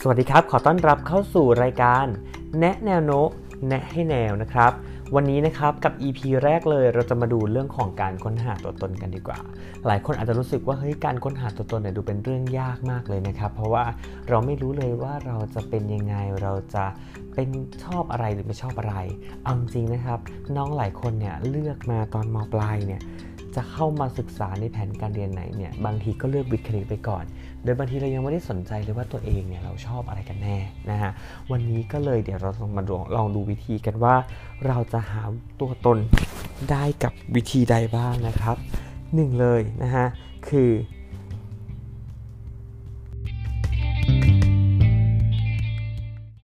[0.00, 2.06] สวัสดีครับ ขอต้อนรับเข้าสู่รายการ
[2.58, 3.20] แนะแนวโน้
[3.68, 4.72] แนะให้แนวนะครับ
[5.14, 9.38] วันนี้นะครับกับ EP แรกเลยเราจะมาดูเรื่องของการค้นหาตัวตนกันดีกว่า
[9.86, 13.84] หลายคนอาจจะรู้สึกว่าเฮ้ยการค้นหาตัวตนเนี่ยดูเป็นเรื่องยากมากเลยนะครับ เพราะว่า
[14.28, 16.84] เราไม่รู้เลยว่าเราจะเป็นยังไงเราจะ
[17.34, 17.48] เป็น
[17.84, 18.96] ชอบอะไรหรือไม่ชอบอะไร
[19.42, 20.18] เอาจริงนะครับ
[20.56, 23.00] น้องหลายคนเนี่ยเลือกมาตอนมปลายเนี่ย
[23.56, 27.24] จะเข้ามาศึกษาในแผนการเรียนไหนเนี่ยบางทีก็เลือกวิทย์คณิตไปก่อน
[27.64, 30.56] โดยบางทีเรายังไม่ได้สนใจเลยว่าตัวเองเนี่ยเราชอบอะไรกันแน่
[30.90, 31.12] นะฮะ
[31.50, 34.14] วันนี้ก็เลยเดี๋ยวเราลองมาลองลองดูวิธีกันว่า
[34.66, 35.22] เราจะหา
[35.60, 35.98] ตัวตน
[36.70, 38.56] ได้กับวิธีใดบ้างนะครับ
[39.14, 40.06] หนึ่งเลยนะฮะ
[40.48, 40.70] คือ